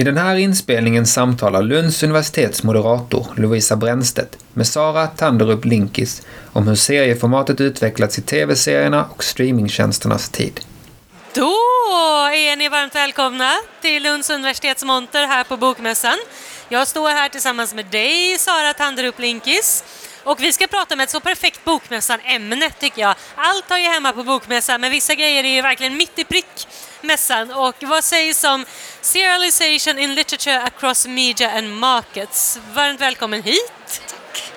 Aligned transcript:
I 0.00 0.04
den 0.04 0.16
här 0.16 0.36
inspelningen 0.36 1.06
samtalar 1.06 1.62
Lunds 1.62 2.02
universitets 2.02 2.62
moderator 2.62 3.26
Lovisa 3.36 3.76
Bränstedt 3.76 4.38
med 4.52 4.66
Sara 4.66 5.06
Tanderup 5.06 5.64
Linkis 5.64 6.22
om 6.52 6.68
hur 6.68 6.74
serieformatet 6.74 7.60
utvecklats 7.60 8.18
i 8.18 8.22
tv-serierna 8.22 9.04
och 9.04 9.24
streamingtjänsternas 9.24 10.28
tid. 10.28 10.60
Då 11.34 11.52
är 12.32 12.56
ni 12.56 12.68
varmt 12.68 12.94
välkomna 12.94 13.52
till 13.80 14.02
Lunds 14.02 14.30
universitets 14.30 14.84
monter 14.84 15.26
här 15.26 15.44
på 15.44 15.56
Bokmässan. 15.56 16.18
Jag 16.68 16.88
står 16.88 17.08
här 17.08 17.28
tillsammans 17.28 17.74
med 17.74 17.86
dig, 17.86 18.38
Sara 18.38 18.72
Tanderup 18.74 19.18
Linkis. 19.18 19.84
Och 20.24 20.42
vi 20.42 20.52
ska 20.52 20.66
prata 20.66 20.94
om 20.94 21.00
ett 21.00 21.10
så 21.10 21.20
perfekt 21.20 21.64
Bokmässan-ämne 21.64 22.70
tycker 22.80 23.00
jag. 23.02 23.14
Allt 23.36 23.70
har 23.70 23.78
ju 23.78 23.84
hemma 23.84 24.12
på 24.12 24.24
Bokmässan, 24.24 24.80
men 24.80 24.90
vissa 24.90 25.14
grejer 25.14 25.44
är 25.44 25.48
ju 25.54 25.62
verkligen 25.62 25.96
mitt 25.96 26.18
i 26.18 26.24
prick 26.24 26.68
mässan. 27.00 27.50
Och 27.50 27.74
vad 27.80 28.04
sägs 28.04 28.44
om 28.44 28.66
Serialization 29.00 29.98
in 29.98 30.14
Literature 30.14 30.62
Across 30.62 31.06
Media 31.06 31.50
and 31.50 31.70
Markets? 31.70 32.58
Varmt 32.72 33.00
välkommen 33.00 33.42
hit! 33.42 34.02
Tack! 34.06 34.52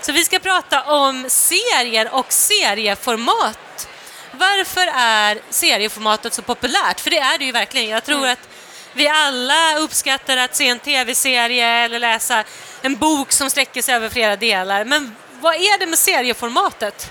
Så 0.00 0.12
vi 0.12 0.24
ska 0.24 0.38
prata 0.38 0.82
om 0.82 1.26
serier 1.28 2.14
och 2.14 2.32
serieformat. 2.32 3.88
Varför 4.32 4.86
är 4.94 5.40
serieformatet 5.50 6.34
så 6.34 6.42
populärt? 6.42 7.00
För 7.00 7.10
det 7.10 7.18
är 7.18 7.38
det 7.38 7.44
ju 7.44 7.52
verkligen. 7.52 7.88
Jag 7.88 8.04
tror 8.04 8.18
mm. 8.18 8.32
att 8.32 8.48
vi 8.92 9.08
alla 9.08 9.78
uppskattar 9.78 10.36
att 10.36 10.56
se 10.56 10.68
en 10.68 10.78
tv-serie 10.78 11.66
eller 11.66 11.98
läsa 11.98 12.44
en 12.82 12.96
bok 12.96 13.32
som 13.32 13.50
sträcker 13.50 13.82
sig 13.82 13.94
över 13.94 14.08
flera 14.08 14.36
delar. 14.36 14.84
Men 14.84 15.16
vad 15.40 15.54
är 15.54 15.78
det 15.78 15.86
med 15.86 15.98
serieformatet? 15.98 17.10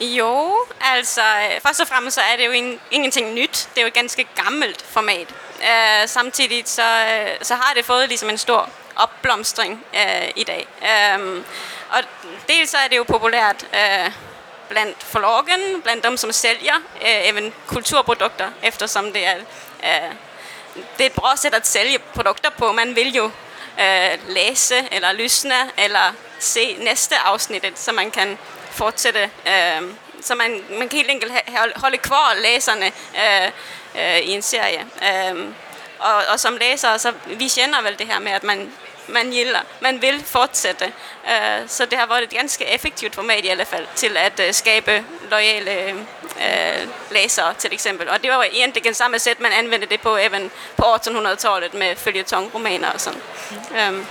Jo, 0.00 0.66
altså 0.80 1.22
først 1.62 1.84
og 1.84 1.88
fremmest 1.88 2.18
så 2.18 2.22
er 2.26 2.40
det 2.40 2.48
jo 2.48 2.56
in, 2.58 2.72
ingenting 2.90 3.30
nyt. 3.34 3.53
Det 3.74 3.80
er 3.80 3.82
jo 3.82 3.88
et 3.88 3.94
ganske 3.94 4.26
gammelt 4.44 4.82
format. 4.82 5.26
Øh, 5.62 6.08
samtidig 6.08 6.62
så, 6.66 6.82
øh, 6.82 7.30
så 7.42 7.54
har 7.54 7.74
det 7.74 7.84
fået 7.84 8.08
ligesom 8.08 8.30
en 8.30 8.38
stor 8.38 8.70
opblomstring 8.96 9.84
øh, 9.94 10.28
i 10.36 10.44
dag. 10.44 10.66
Øh, 10.82 11.42
og 11.90 11.98
dels 12.48 12.70
så 12.70 12.76
er 12.78 12.88
det 12.88 12.96
jo 12.96 13.02
populært 13.02 13.66
øh, 13.74 14.12
blandt 14.68 15.02
forlagen, 15.02 15.82
blandt 15.82 16.04
dem 16.04 16.16
som 16.16 16.32
sælger 16.32 16.74
øh, 16.74 17.28
even 17.28 17.54
kulturprodukter, 17.66 18.50
eftersom 18.62 19.12
det 19.12 19.26
er, 19.26 19.36
øh, 19.84 20.12
det 20.74 21.04
er 21.04 21.06
et 21.06 21.12
bra 21.12 21.36
sæt 21.36 21.54
at 21.54 21.66
sælge 21.66 21.98
produkter 21.98 22.50
på. 22.50 22.72
Man 22.72 22.96
vil 22.96 23.14
jo 23.14 23.30
øh, 23.80 24.18
læse 24.28 24.74
eller 24.92 25.12
lysne 25.12 25.70
eller 25.78 26.14
se 26.38 26.76
næste 26.80 27.16
afsnit, 27.16 27.64
så 27.74 27.92
man 27.92 28.10
kan 28.10 28.38
fortsætte. 28.70 29.30
Øh, 29.46 29.82
så 30.24 30.34
man, 30.34 30.62
man 30.70 30.88
kan 30.88 30.96
helt 30.96 31.10
enkelt 31.10 31.32
holde 31.76 31.98
kvar 31.98 32.34
læserne 32.42 32.86
øh, 32.86 33.50
øh, 33.94 34.18
i 34.18 34.30
en 34.30 34.42
serie. 34.42 34.86
Øh, 35.02 35.48
og, 35.98 36.22
og 36.32 36.40
som 36.40 36.56
læser, 36.56 36.96
så 36.96 37.12
vi 37.26 37.48
kender 37.48 37.82
vel 37.82 37.98
det 37.98 38.06
her 38.06 38.18
med, 38.18 38.32
at 38.32 38.44
man, 38.44 38.72
man, 39.08 39.30
gilder, 39.30 39.60
man 39.80 40.02
vil 40.02 40.24
fortsætte. 40.24 40.92
Øh, 41.26 41.68
så 41.68 41.86
det 41.86 41.98
har 41.98 42.06
været 42.06 42.22
et 42.22 42.30
ganske 42.30 42.64
effektivt 42.64 43.14
format 43.14 43.44
i 43.44 43.48
alle 43.48 43.64
fald 43.64 43.86
til 43.94 44.16
at 44.16 44.40
øh, 44.40 44.54
skabe 44.54 45.04
loyale 45.30 45.88
øh, 46.40 46.88
læsere 47.10 47.54
til 47.54 47.72
eksempel. 47.72 48.08
Og 48.08 48.22
det 48.22 48.30
var 48.30 48.42
egentlig 48.52 48.84
den 48.84 48.94
samme 48.94 49.18
sæt, 49.18 49.40
man 49.40 49.52
anvendte 49.52 49.88
det 49.88 50.00
på 50.00 50.16
even 50.16 50.50
på 50.76 50.82
1800-tallet 50.82 51.74
med 51.74 51.96
følgetongromaner 51.96 52.90
og 52.90 53.00
sådan. 53.00 53.20
Øh. 53.76 54.06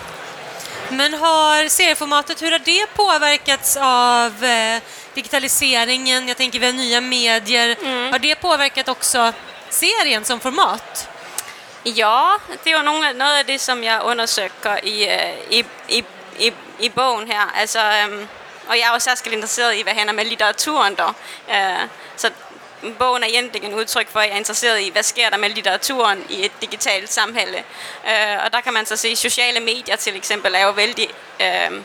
Men 0.94 1.14
har 1.14 1.70
serieformatet, 1.70 2.42
hur 2.42 2.52
har 2.52 2.60
det 2.60 2.88
påverkats 2.96 3.78
av 3.78 4.44
eh, 4.44 4.82
digitaliseringen? 5.14 6.28
Jag 6.28 6.38
tänker 6.38 6.60
vi 6.60 6.66
har 6.66 6.74
nya 6.74 7.02
medier. 7.02 7.76
Mm. 7.82 8.12
Har 8.12 8.20
det 8.20 8.36
påverkat 8.36 8.90
också 8.90 9.34
serien 9.70 10.26
som 10.26 10.40
format? 10.40 11.10
Ja, 11.84 12.38
det 12.64 12.70
er 12.72 12.78
jo 12.78 12.84
nogle, 12.84 13.14
noget 13.14 13.38
af 13.38 13.46
det, 13.46 13.62
som 13.62 13.84
jeg 13.84 14.02
undersøger 14.04 14.80
i, 14.84 15.10
øh, 15.10 15.34
i, 15.50 15.66
i, 15.88 16.04
i, 16.40 16.54
i 16.80 16.90
bogen 16.90 17.28
her. 17.28 17.52
Altså, 17.56 17.80
øhm, 17.80 18.28
og 18.68 18.78
jeg 18.78 18.88
er 18.88 18.94
jo 18.94 19.00
særskilt 19.00 19.36
interesseret 19.36 19.76
i, 19.76 19.82
hvad 19.82 19.94
hænder 19.94 20.14
med 20.14 20.26
litteraturen 20.26 20.96
der. 20.96 21.14
Øh, 21.50 21.88
så 22.16 22.30
bogen 23.00 23.24
er 23.24 23.28
egentlig 23.28 23.64
en 23.64 23.74
udtryk 23.74 24.10
for, 24.10 24.20
at 24.20 24.28
jeg 24.28 24.34
er 24.34 24.38
interesseret 24.38 24.82
i, 24.82 24.90
hvad 24.90 25.04
sker 25.04 25.30
der 25.30 25.38
med 25.38 25.50
litteraturen 25.50 26.26
i 26.30 26.46
et 26.46 26.52
digitalt 26.62 27.14
samhælde. 27.14 27.58
Øh, 28.08 28.46
og 28.46 28.54
der 28.54 28.62
kan 28.62 28.74
man 28.74 28.86
så 28.86 28.96
se, 28.96 29.08
at 29.08 29.18
sociale 29.18 29.60
medier 29.60 29.96
til 29.96 30.16
eksempel 30.16 30.56
er 30.56 30.66
jo 30.66 30.72
vældig 30.72 31.10
øh, 31.42 31.82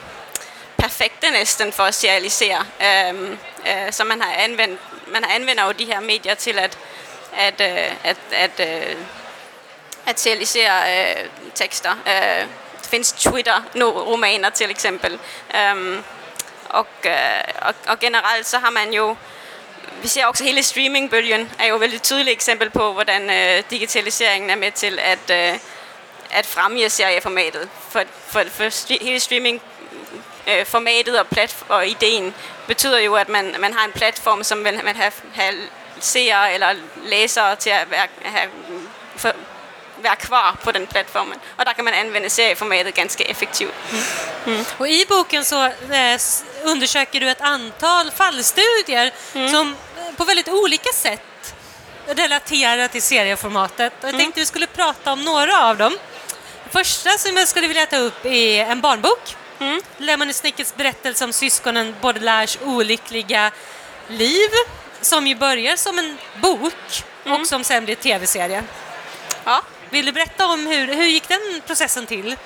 perfekte 0.78 1.31
næsten 1.31 1.72
for 1.72 1.82
at 1.82 1.94
serialisere. 1.94 2.66
Øh, 2.81 3.31
øh, 3.69 3.92
så 3.92 4.04
man 4.04 4.20
har 4.20 4.32
anvendt, 4.32 4.81
man 5.06 5.25
har 5.25 5.34
anvender 5.34 5.64
jo 5.64 5.72
de 5.72 5.84
her 5.84 6.00
medier 6.00 6.34
til 6.34 6.58
at, 6.58 6.78
at, 7.37 7.60
øh, 7.60 7.94
at, 8.04 8.16
at, 8.32 8.60
øh, 8.60 8.97
at 10.06 10.20
serialisere 10.20 10.82
øh, 10.98 11.28
tekster. 11.54 11.91
Øh, 11.91 12.47
det 12.81 12.87
findes 12.91 13.12
Twitter-romaner 13.12 14.50
til 14.50 14.70
eksempel. 14.70 15.19
Øh, 15.54 16.03
og, 16.69 16.87
øh, 17.04 17.12
og, 17.62 17.75
og 17.88 17.98
generelt 17.98 18.47
så 18.47 18.58
har 18.58 18.70
man 18.70 18.92
jo 18.92 19.16
vi 20.03 20.09
ser 20.09 20.26
også 20.26 20.44
hele 20.44 20.62
streamingbølgen 20.62 21.50
er 21.59 21.66
jo 21.66 21.75
et 21.75 21.81
veldig 21.81 22.03
tydeligt 22.03 22.32
eksempel 22.34 22.70
på, 22.70 22.92
hvordan 22.92 23.31
øh, 23.31 23.62
digitaliseringen 23.70 24.50
er 24.50 24.56
med 24.56 24.72
til 24.72 24.98
at, 24.98 25.31
øh, 25.31 25.59
at 26.31 26.47
fremme 26.47 26.91
serieformatet. 26.91 27.69
For, 27.91 28.03
for, 28.26 28.42
for 28.50 28.64
st- 28.69 29.04
hele 29.04 29.20
streaming 29.20 29.62
øh, 30.47 30.66
formatet 30.66 31.20
og, 31.20 31.26
plat- 31.26 31.64
og 31.69 31.88
ideen 31.88 32.34
betyder 32.66 32.98
jo, 32.98 33.14
at 33.14 33.28
man, 33.28 33.54
man 33.58 33.72
har 33.75 33.84
en 33.84 33.92
platform, 33.92 34.44
som 34.44 34.64
vil 34.64 34.81
man 34.84 34.97
have, 34.97 35.12
have 35.34 35.54
seere 36.00 36.54
eller 36.54 36.75
læsere 37.04 37.56
til 37.56 37.70
at 37.70 37.91
være, 37.91 38.06
have, 38.22 38.50
for, 39.16 39.32
være 40.03 40.16
kvar 40.16 40.56
på 40.64 40.72
den 40.72 40.87
platformen. 40.87 41.38
Och 41.56 41.64
där 41.64 41.72
kan 41.72 41.84
man 41.84 41.94
använda 41.94 42.28
serieformatet 42.31 42.94
ganska 42.94 43.25
effektivt. 43.25 43.75
Mm. 43.92 44.54
Mm. 44.54 44.64
Och 44.78 44.88
I 44.88 45.04
boken 45.08 45.44
så 45.44 45.64
eh, 45.64 46.20
undersöker 46.64 47.20
du 47.20 47.31
ett 47.31 47.41
antal 47.41 48.10
fallstudier 48.10 49.10
mm. 49.34 49.48
som 49.48 49.76
på 50.18 50.24
väldigt 50.24 50.48
olika 50.48 50.92
sätt 50.92 51.54
relaterar 52.06 52.88
till 52.88 53.02
serieformatet. 53.02 53.92
Jag 54.00 54.08
mm. 54.08 54.20
tänkte 54.20 54.40
vi 54.40 54.46
skulle 54.46 54.66
prata 54.66 55.12
om 55.12 55.24
några 55.24 55.64
av 55.64 55.76
dem. 55.76 55.98
Det 56.64 56.70
första 56.70 57.10
som 57.10 57.36
jag 57.36 57.48
skulle 57.48 57.68
vilja 57.68 57.86
ta 57.86 57.96
upp 57.96 58.24
är 58.24 58.64
en 58.64 58.80
barnbok. 58.80 59.36
Mm. 59.60 59.80
Lemony 59.98 60.32
Snickets 60.32 60.76
berättelse 60.76 61.24
om 61.24 61.32
syskonen 61.32 61.94
Baudelaires 62.00 62.58
olyckliga 62.64 63.50
liv 64.08 64.48
som 65.00 65.26
ju 65.26 65.34
börjar 65.34 65.76
som 65.76 65.98
en 65.98 66.18
bok 66.42 67.04
mm. 67.24 67.40
och 67.40 67.46
som 67.46 67.64
sen 67.64 67.84
blir 67.84 67.94
tv-serie. 67.94 68.64
Ja. 69.44 69.62
Vill 69.90 70.06
du 70.06 70.12
berätta 70.12 70.46
om 70.46 70.66
hur, 70.66 70.86
hur 70.86 71.04
gick 71.04 71.28
den 71.28 71.62
processen 71.66 72.06
till? 72.06 72.36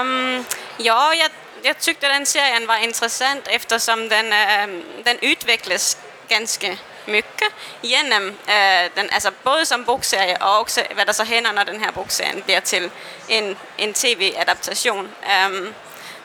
Um, 0.00 0.44
ja, 0.76 1.14
jag, 1.14 1.30
jag 1.62 1.78
tyckte 1.78 2.08
den 2.08 2.26
serien 2.26 2.66
var 2.66 2.76
intressant 2.76 3.48
eftersom 3.48 4.08
den, 4.08 4.26
um, 4.70 4.84
den 5.04 5.18
utvecklas 5.20 5.96
ganske 6.30 6.80
mycket 7.06 7.48
genom 7.82 8.26
øh, 8.26 8.90
den, 8.96 9.08
altså 9.12 9.30
både 9.44 9.64
som 9.64 9.84
bogserie 9.84 10.42
og 10.42 10.60
også 10.60 10.86
hvad 10.94 11.06
det 11.06 11.16
så 11.16 11.24
hænder, 11.24 11.52
når 11.52 11.64
den 11.64 11.80
her 11.80 11.90
bogserie 11.90 12.42
bliver 12.42 12.60
til 12.60 12.90
en, 13.28 13.58
en 13.78 13.94
tv-adaptation. 13.94 15.14
Um, 15.46 15.74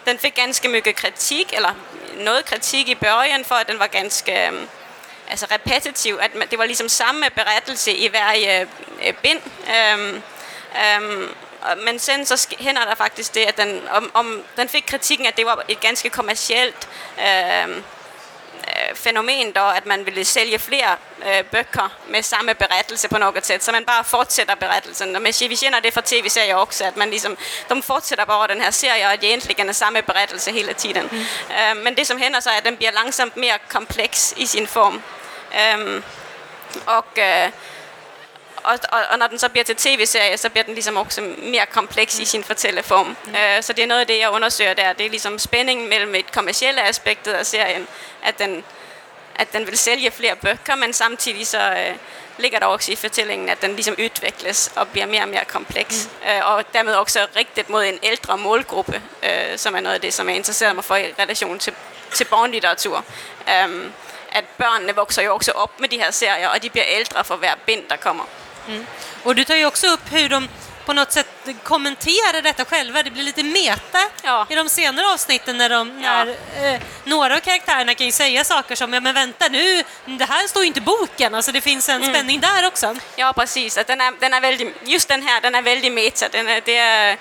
den 0.06 0.20
fik 0.20 0.36
ganske 0.36 0.68
mycket 0.68 0.96
kritik, 0.96 1.54
eller 1.54 1.74
noget 2.14 2.46
kritik 2.46 2.90
i 2.90 2.96
børjen 2.96 3.46
för 3.46 3.56
att 3.56 3.68
den 3.68 3.80
var 3.80 3.88
ganske 3.88 4.50
um, 4.50 4.68
altså 5.30 5.48
repetitiv, 5.52 6.20
at 6.22 6.32
det 6.52 6.60
var 6.60 6.66
ligesom 6.66 6.90
samme 6.90 7.30
berettelse 7.30 7.92
i 7.94 8.08
hver 8.08 8.62
øh, 8.62 8.68
øh 9.08 9.14
bind. 9.14 9.42
Um, 9.94 10.24
um, 11.02 11.30
men 11.84 12.00
sen 12.00 12.26
så 12.26 12.48
hænder 12.60 12.86
der 12.86 12.96
faktisk 12.96 13.36
det, 13.36 13.42
at 13.42 13.58
den, 13.58 13.82
om, 13.92 14.12
om, 14.14 14.44
den 14.58 14.70
fik 14.70 14.84
kritikken, 14.88 15.26
at 15.26 15.38
det 15.38 15.46
var 15.46 15.64
et 15.68 15.80
ganske 15.80 16.10
kommercielt 16.10 16.90
øhm, 17.20 17.84
øh, 18.90 18.96
fænomen, 18.96 19.54
der, 19.54 19.62
at 19.62 19.86
man 19.86 20.06
ville 20.06 20.26
sælge 20.26 20.60
flere 20.60 20.96
øh, 21.26 21.44
bøger 21.44 21.90
med 22.08 22.24
samme 22.24 22.54
berettelse 22.54 23.08
på 23.10 23.18
noget 23.18 23.46
sæt, 23.46 23.64
så 23.64 23.72
man 23.72 23.86
bare 23.86 24.04
fortsætter 24.04 24.56
berettelsen. 24.56 25.16
Og 25.16 25.22
vi 25.50 25.56
kender 25.56 25.80
det 25.80 25.94
fra 25.94 26.02
tv-serier 26.06 26.56
også, 26.56 26.86
at 26.86 26.98
man 26.98 27.10
ligesom, 27.10 27.38
de 27.70 27.84
fortsætter 27.84 28.26
bare 28.26 28.48
den 28.48 28.62
her 28.62 28.72
serie, 28.72 29.08
og 29.08 29.22
det 29.22 29.30
egentlig 29.30 29.60
er 29.60 29.74
samme 29.74 30.02
berettelse 30.02 30.52
hele 30.52 30.74
tiden. 30.74 31.10
Mm. 31.12 31.18
Øh, 31.20 31.84
men 31.84 31.98
det 31.98 32.08
som 32.08 32.18
hænder 32.18 32.40
så 32.40 32.50
er, 32.50 32.58
at 32.58 32.66
den 32.66 32.78
bliver 32.78 32.92
langsomt 32.92 33.38
mere 33.38 33.58
kompleks 33.70 34.34
i 34.38 34.46
sin 34.46 34.68
form. 34.68 35.02
Øhm, 35.56 36.04
og, 36.86 37.06
øh, 37.18 37.52
og, 38.64 38.80
og, 38.92 39.00
og 39.10 39.20
når 39.20 39.28
den 39.28 39.40
så 39.40 39.50
bliver 39.50 39.64
til 39.64 39.76
tv-serie, 39.76 40.38
så 40.38 40.50
bliver 40.50 40.64
den 40.64 40.74
ligesom 40.74 40.98
også 40.98 41.22
mere 41.38 41.66
kompleks 41.66 42.20
i 42.20 42.26
sin 42.26 42.44
fortælleform. 42.44 43.18
Mm. 43.26 43.36
Øh, 43.36 43.64
så 43.64 43.74
det 43.74 43.84
er 43.84 43.88
noget 43.88 44.02
af 44.02 44.08
det, 44.08 44.20
jeg 44.20 44.30
undersøger 44.30 44.74
der. 44.74 44.94
Det 44.94 45.06
er 45.06 45.10
ligesom 45.10 45.40
spændingen 45.40 45.90
mellem 45.90 46.16
et 46.16 46.32
kommercielle 46.32 46.82
aspekt 46.82 47.28
af 47.28 47.46
serien, 47.46 47.88
at 48.24 48.40
den, 48.40 48.64
at 49.36 49.54
den 49.54 49.68
vil 49.68 49.78
sælge 49.78 50.12
flere 50.12 50.36
bøger, 50.36 50.76
men 50.76 50.94
samtidig 50.94 51.48
så 51.48 51.60
øh, 51.60 51.96
ligger 52.38 52.60
der 52.60 52.66
også 52.66 52.92
i 52.92 52.96
fortællingen, 52.96 53.50
at 53.50 53.62
den 53.62 53.76
ligesom 53.76 53.96
udvikles 54.00 54.72
og 54.76 54.88
bliver 54.88 55.06
mere 55.06 55.22
og 55.22 55.28
mere 55.28 55.46
kompleks. 55.46 56.10
Mm. 56.22 56.30
Øh, 56.30 56.52
og 56.52 56.64
dermed 56.74 56.94
også 56.94 57.28
rigtigt 57.36 57.70
mod 57.70 57.84
en 57.84 58.00
ældre 58.04 58.38
målgruppe, 58.38 59.02
øh, 59.24 59.58
som 59.58 59.76
er 59.76 59.80
noget 59.80 59.96
af 59.96 60.02
det, 60.02 60.14
som 60.14 60.28
jeg 60.30 60.36
interesserer 60.36 60.74
mig 60.74 60.84
for 60.84 60.96
i 60.96 61.14
relation 61.20 61.60
til, 61.60 61.74
til 62.14 62.26
barnlitteratur. 62.26 63.06
Øh, 63.50 63.92
at 64.32 64.46
børnene 64.58 64.96
vokser 64.96 65.22
ju 65.22 65.30
också 65.30 65.52
upp 65.52 65.80
med 65.80 65.90
de 65.90 65.98
här 65.98 66.12
serierna 66.12 66.54
och 66.54 66.62
de 66.62 66.70
blir 66.70 66.84
äldre 66.84 67.24
för 67.24 67.38
varje 67.38 67.56
bind, 67.66 67.84
der 67.90 67.98
kommer. 67.98 68.26
Mm. 68.68 68.86
Och 69.24 69.36
du 69.36 69.44
tar 69.44 69.56
ju 69.56 69.66
också 69.66 69.88
upp 69.88 70.12
hur 70.12 70.30
de 70.30 70.50
på 70.86 70.94
något 70.94 71.12
sätt 71.12 71.28
kommenterar 71.64 72.42
detta 72.42 72.66
själva. 72.66 73.04
Det 73.04 73.12
blir 73.12 73.24
lite 73.24 73.44
meta 73.44 74.00
Ja. 74.24 74.48
i 74.50 74.56
de 74.56 74.70
senare 74.70 75.08
avsnitten 75.08 75.58
när, 75.58 75.70
de, 75.70 76.02
när 76.02 76.28
eh, 76.28 76.82
några 77.04 77.36
av 77.36 77.40
karaktärerna 77.40 77.94
kan 77.96 78.06
ju 78.06 78.12
säga 78.12 78.44
saker 78.44 78.76
som 78.76 78.94
ja 78.94 79.00
men 79.00 79.14
vänta 79.16 79.48
nu, 79.48 79.84
det 80.06 80.26
här 80.26 80.48
står 80.48 80.62
ju 80.64 80.68
inte 80.68 80.80
i 80.80 80.82
boken. 80.82 81.36
Alltså 81.36 81.52
det 81.52 81.62
finns 81.62 81.90
en 81.90 82.04
spänning 82.04 82.40
där 82.40 82.68
också. 82.68 82.96
Ja, 83.16 83.34
precis. 83.34 83.78
Att 83.78 83.88
den 83.88 84.02
är, 84.02 84.14
den 84.20 84.34
är 84.34 84.42
väldigt, 84.42 84.76
just 84.84 85.08
den 85.08 85.24
här, 85.24 85.42
den 85.42 85.56
är 85.56 85.62
väldigt 85.62 85.94
meta. 85.94 86.30
Den 86.32 86.48
är, 86.48 86.62
det 86.66 86.78
är 86.78 87.18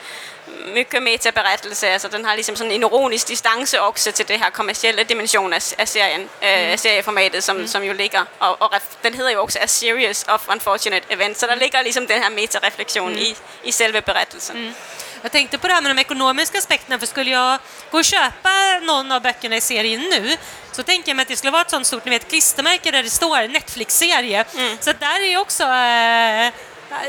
mycket 0.75 1.03
metaberättelse. 1.03 1.93
Alltså 1.93 2.09
den 2.09 2.25
har 2.25 2.37
liksom 2.37 2.57
sådan 2.57 2.73
en 2.73 2.83
ironisk 2.83 3.27
distance 3.27 3.81
också 3.81 4.13
till 4.13 4.27
det 4.27 4.37
här 4.37 4.51
kommersiella 4.51 5.05
dimensionen 5.05 5.53
av, 5.53 5.83
av 5.83 5.87
serien, 5.87 6.29
mm. 6.41 6.71
äh, 6.71 6.77
serieformatet 6.77 7.45
som, 7.45 7.69
som 7.69 7.85
ju 7.85 7.95
ligger. 7.95 8.25
Och, 8.39 8.63
och 8.63 8.73
ref- 8.73 8.97
den 9.03 9.13
heter 9.13 9.31
ju 9.31 9.39
också 9.39 9.59
A 9.59 9.67
Series 9.67 10.29
of 10.29 10.49
Unfortunate 10.49 11.13
Events, 11.13 11.41
så 11.41 11.47
der 11.47 11.57
ligger 11.57 11.85
liksom 11.85 12.07
den 12.07 12.23
här 12.23 12.31
metareflektion 12.31 13.19
i, 13.19 13.37
i 13.63 13.73
selve 13.73 14.01
berättelsen. 14.01 14.75
Jag 15.23 15.33
tänkte 15.33 15.59
på 15.59 15.69
det 15.69 15.75
här 15.75 15.83
med 15.83 15.97
de 15.97 16.01
ekonomiska 16.01 16.59
aspekterna, 16.59 16.99
för 16.99 17.07
skulle 17.07 17.31
jag 17.31 17.59
gå 17.91 17.99
och 17.99 18.05
köpa 18.05 18.79
någon 18.83 19.13
av 19.13 19.23
böckerna 19.23 19.57
i 19.57 19.61
serien 19.61 20.01
nu 20.01 20.37
så 20.73 20.83
tänker 20.83 21.11
jag 21.11 21.17
mig 21.17 21.23
att 21.23 21.29
det 21.29 21.37
skulle 21.37 21.51
vara 21.51 21.63
ett 21.63 21.71
sånt 21.71 21.87
stort 21.87 22.05
ni 22.05 22.11
vet, 22.11 22.29
klistermärke 22.29 22.91
där 22.91 23.03
det 23.03 23.11
står 23.11 23.49
Netflix-serie. 23.49 24.45
Så 24.81 24.91
att 24.91 25.01
där 25.01 25.21
är 25.21 25.31
ju 25.31 25.39
också... 25.39 25.63
Eh, 25.63 26.53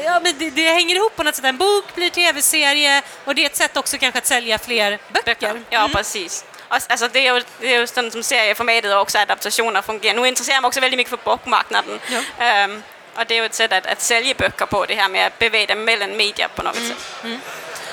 ja, 0.06 0.20
men 0.24 0.38
det, 0.38 0.50
det 0.50 0.70
hänger 0.70 0.96
ihop 0.96 1.16
på 1.16 1.24
något 1.24 1.36
sätt. 1.36 1.46
En 1.46 1.58
bok 1.58 1.96
blir 1.96 2.10
tv-serie 2.10 3.02
och 3.26 3.36
det 3.36 3.42
är 3.42 3.46
ett 3.46 3.56
sätt 3.56 3.78
också 3.78 3.98
kanske 3.98 4.18
att 4.18 4.26
sälja 4.26 4.60
fler 4.60 5.00
böcker. 5.26 5.50
Mm. 5.50 5.66
Ja, 5.70 5.90
precis. 5.94 6.46
Alltså, 6.68 7.08
det, 7.08 7.28
är 7.28 7.34
ju, 7.36 7.44
det 7.60 7.76
är 7.76 7.80
ju 7.80 7.88
sådan 7.88 8.12
som 8.12 8.24
serieformatet 8.24 8.94
och 8.94 9.02
också 9.02 9.18
adaptationer 9.18 9.82
fungerar. 9.82 10.16
Nu 10.16 10.28
intresserar 10.28 10.56
jag 10.56 10.62
mig 10.62 10.68
också 10.68 10.80
väldigt 10.80 10.98
mycket 10.98 11.10
för 11.10 11.20
bokmarknaden. 11.24 12.00
Ehm, 12.40 12.84
och 13.16 13.26
det 13.28 13.34
är 13.34 13.40
ju 13.40 13.46
ett 13.46 13.54
sätt 13.54 13.74
att, 13.74 13.86
att 13.86 14.02
sälja 14.02 14.34
böcker 14.38 14.66
på, 14.66 14.86
det 14.86 14.96
här 14.96 15.10
med 15.10 15.28
att 15.28 15.40
beväga 15.40 15.76
mellan 15.76 16.18
media 16.18 16.48
på 16.56 16.64
något 16.64 16.76
sätt. 16.76 16.98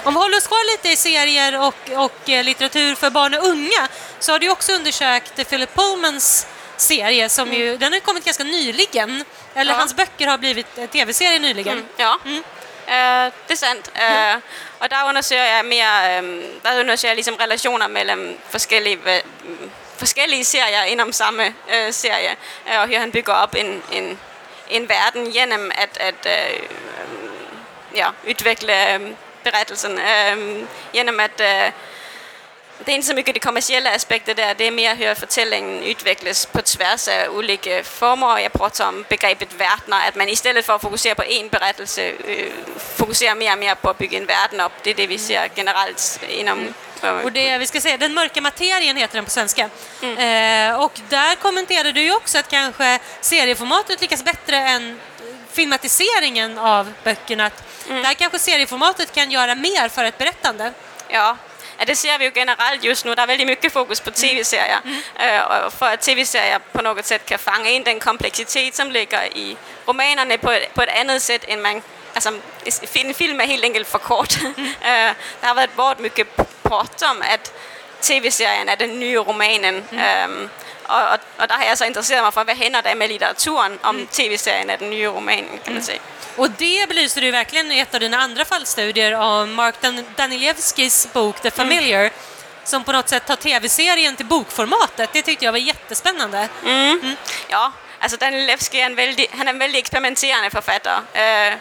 Om 0.04 0.14
vi 0.14 0.20
håller 0.20 0.36
oss 0.36 0.46
kvar 0.46 0.72
lite 0.72 0.88
i 0.88 0.96
serier 0.96 1.60
och, 1.60 2.04
och 2.04 2.28
eh, 2.30 2.44
litteratur 2.44 2.94
för 2.94 3.10
barn 3.10 3.34
och 3.34 3.46
unga 3.46 3.88
så 4.18 4.32
har 4.32 4.38
du 4.38 4.50
också 4.50 4.72
undersökt 4.72 5.48
Philip 5.48 5.74
Pullmans 5.74 6.46
serie 6.82 7.28
som 7.28 7.52
ju, 7.52 7.76
den 7.76 7.92
har 7.92 8.00
kommit 8.00 8.24
ganska 8.24 8.44
nyligen. 8.44 9.24
Eller 9.54 9.72
Ja. 9.72 9.78
hans 9.78 9.94
böcker 9.96 10.26
har 10.26 10.38
blivit 10.38 10.78
eh, 10.78 10.86
tv-serie 10.86 11.38
nyligen. 11.38 11.72
Mm, 11.78 11.86
ja, 11.96 12.18
Eh, 12.86 13.32
det 13.46 13.52
är 13.52 13.56
sant. 13.56 13.90
Eh, 13.94 14.36
och 14.78 14.88
där 14.88 15.08
undersöger 15.08 15.56
jag 15.56 15.66
mer, 15.66 16.18
um, 16.18 16.42
där 16.62 16.80
undersöger 16.80 17.10
jag 17.10 17.16
liksom 17.16 17.36
relationer 17.36 17.88
mellan 17.88 18.36
forskellige, 18.50 19.16
uh, 19.16 19.22
forskellige 19.96 20.44
serier 20.44 20.84
inom 20.84 21.12
samma 21.12 21.46
uh, 21.46 21.90
serie, 21.90 22.36
uh, 22.70 22.82
och 22.82 22.88
hur 22.88 22.98
han 22.98 23.10
bygger 23.10 23.44
upp 23.44 23.54
en, 23.54 23.82
en, 23.92 24.18
en 24.68 24.86
verden 24.86 25.30
genom 25.30 25.72
att, 25.78 25.96
att 25.98 26.26
uh, 26.26 26.60
ja, 27.92 28.12
utveckla 28.24 28.96
um, 28.96 29.16
berättelsen, 29.42 29.98
um, 30.32 30.66
genom 30.92 31.20
att 31.20 31.40
uh, 31.40 31.68
det 32.84 33.02
så 33.02 33.14
mycket 33.14 33.34
det 33.34 33.40
kommersiella 33.40 33.94
aspekter 33.94 34.34
där, 34.34 34.54
det 34.54 34.66
är 34.66 34.70
mer 34.70 34.94
hur 34.94 35.14
förtällningen 35.14 35.82
utvecklas 35.82 36.46
på 36.46 36.62
tvärs 36.62 37.08
av 37.08 37.36
olika 37.36 37.84
former. 37.84 38.38
Jag 38.38 38.52
pratar 38.52 38.88
om 38.88 39.04
begreppet 39.08 39.54
världar, 39.54 40.08
att 40.08 40.14
man 40.14 40.28
istället 40.28 40.66
för 40.66 40.74
att 40.74 40.82
fokusera 40.82 41.14
på 41.14 41.24
en 41.24 41.48
berättelse 41.48 42.02
eh, 42.08 42.46
fokuserar 42.96 43.34
mer 43.34 43.52
och 43.52 43.58
mer 43.58 43.74
på 43.74 43.90
att 43.90 43.98
bygga 43.98 44.18
en 44.18 44.26
värld 44.26 44.50
upp. 44.66 44.72
Det 44.82 44.90
är 44.90 44.94
det 44.94 45.06
vi 45.06 45.18
ser 45.18 45.48
generellt 45.54 46.20
inom 46.28 46.74
eh, 47.02 47.10
Och 47.10 47.32
det, 47.32 47.58
vi 47.58 47.66
ska 47.66 47.80
säga, 47.80 47.96
Den 47.96 48.14
mörka 48.14 48.40
materien 48.40 48.96
heter 48.96 49.14
den 49.14 49.24
på 49.24 49.30
svenska. 49.30 49.62
Eh, 50.02 50.80
och 50.80 51.00
där 51.08 51.34
kommenterade 51.34 51.92
du 51.92 52.02
ju 52.02 52.14
också 52.16 52.38
att 52.38 52.48
kanske 52.48 52.98
serieformatet 53.20 54.00
lyckas 54.00 54.24
bättre 54.24 54.56
än 54.56 55.00
filmatiseringen 55.52 56.58
av 56.58 56.92
böckerna. 57.04 57.46
Att 57.46 57.64
Där 57.88 58.14
kanske 58.14 58.38
serieformatet 58.38 59.12
kan 59.14 59.30
göra 59.30 59.54
mer 59.54 59.88
för 59.88 60.04
ett 60.04 60.18
berättande. 60.18 60.72
Ja, 61.08 61.36
ja, 61.78 61.84
det 61.84 61.96
ser 61.96 62.18
vi 62.18 62.24
ju 62.24 62.32
generellt 62.34 62.84
just 62.84 63.04
nu. 63.04 63.14
Det 63.14 63.22
är 63.22 63.26
väldigt 63.26 63.46
mycket 63.46 63.72
fokus 63.72 64.00
på 64.00 64.10
tv-serier. 64.10 64.80
Eh, 65.18 65.40
och 65.66 65.72
för 65.72 65.86
att 65.94 66.00
tv-serier 66.00 66.58
på 66.72 66.82
något 66.82 67.04
sätt 67.06 67.24
kan 67.26 67.38
fånga 67.38 67.68
in 67.70 67.82
den 67.84 68.00
komplexitet 68.00 68.74
som 68.74 68.90
ligger 68.90 69.36
i 69.36 69.56
romanerna 69.86 70.38
på, 70.38 70.50
ett- 70.52 70.74
på 70.74 70.82
ett 70.82 71.00
annat 71.00 71.22
sätt 71.22 71.44
än 71.48 71.62
man... 71.62 71.82
Alltså, 72.14 72.32
en 72.94 73.14
film 73.14 73.40
är 73.40 73.46
helt 73.46 73.64
enkelt 73.64 73.88
för 73.88 73.98
kort. 73.98 74.34
Eh, 74.80 75.10
det 75.40 75.46
har 75.46 75.54
varit 75.54 75.76
varit 75.76 75.98
mycket 75.98 76.36
prat 76.62 77.02
om 77.02 77.22
att 77.22 77.52
tv-serien 78.00 78.68
är 78.68 78.76
den 78.76 79.00
nya 79.00 79.20
romanen. 79.20 79.84
Ehm, 79.98 80.48
och, 80.86 80.96
och, 81.02 81.18
och 81.42 81.48
där 81.48 81.54
har 81.56 81.64
jag 81.64 81.78
så 81.78 81.84
intresserat 81.84 82.22
mig 82.22 82.32
för 82.32 82.44
vad 82.44 82.56
händer 82.56 82.82
där 82.82 82.94
med 82.94 83.08
litteraturen 83.08 83.78
om 83.82 84.06
tv-serien 84.06 84.70
är 84.70 84.76
den 84.76 84.90
nya 84.90 85.08
romanen 85.08 85.58
kan 85.64 85.74
man 85.74 85.82
säga. 85.82 86.00
Och 86.36 86.50
det 86.50 86.88
belyser 86.88 87.20
du 87.20 87.30
verkligen 87.30 87.72
i 87.72 87.78
ett 87.78 87.94
av 87.94 88.00
dina 88.00 88.16
andra 88.18 88.44
fallstudier 88.44 89.12
av 89.12 89.48
Mark 89.48 89.74
Dan- 89.80 90.04
Danielewskis 90.16 91.08
bok 91.12 91.40
The 91.42 91.50
Familiar 91.50 92.10
som 92.64 92.84
på 92.84 92.92
något 92.92 93.08
sätt 93.08 93.26
tar 93.26 93.36
tv-serien 93.36 94.16
till 94.16 94.26
bokformatet. 94.26 95.10
Det 95.12 95.22
tyckte 95.22 95.44
jag 95.44 95.52
var 95.52 95.58
jättespännande. 95.58 96.48
Ja, 97.48 97.72
alltså 97.98 98.16
Danilevski 98.18 98.80
är 98.80 98.86
en 98.86 98.94
väldigt, 98.94 99.30
han 99.38 99.48
är 99.48 99.52
en 99.52 99.58
väldigt 99.58 99.78
experimenterande 99.78 100.50
författare. 100.50 101.00
Eh, 101.48 101.54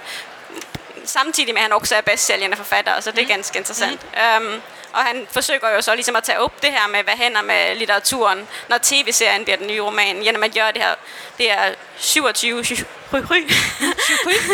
samtidigt 1.04 1.54
med 1.56 1.64
att 1.64 1.72
han 1.72 1.78
också 1.78 1.96
är 1.96 2.02
bästsäljande 2.02 2.58
författare, 2.58 3.02
så 3.02 3.12
det 3.12 3.22
är 3.22 3.26
ganska 3.26 3.58
intressant. 3.60 4.06
Ehm, 4.14 4.62
och 4.92 4.98
han 4.98 5.28
försöker 5.32 5.76
ju 5.76 5.82
så 5.82 5.96
liksom 5.96 6.16
att 6.16 6.24
ta 6.24 6.34
upp 6.34 6.62
det 6.62 6.70
här 6.70 6.88
med 6.88 7.06
vad 7.06 7.18
händer 7.18 7.44
med 7.44 7.78
litteraturen 7.78 8.48
när 8.68 8.80
tv-serien 8.80 9.44
blir 9.44 9.58
den 9.58 9.68
nya 9.68 9.82
romanen 9.82 10.24
genom 10.24 10.44
att 10.44 10.56
göra 10.56 10.72
det 10.72 10.80
här, 10.80 10.96
det 11.38 11.50
är 11.50 11.76
27, 11.98 12.64
27, 12.64 12.86
27, 13.12 13.46